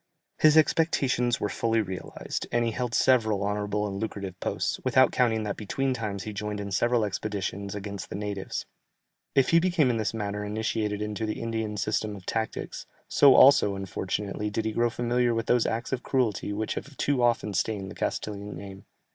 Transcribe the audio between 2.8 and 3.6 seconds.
several